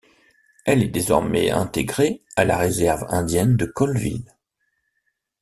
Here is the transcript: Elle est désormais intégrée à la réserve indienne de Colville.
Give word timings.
Elle 0.65 0.81
est 0.81 0.87
désormais 0.87 1.51
intégrée 1.51 2.23
à 2.35 2.43
la 2.43 2.57
réserve 2.57 3.05
indienne 3.11 3.55
de 3.55 3.65
Colville. 3.67 4.35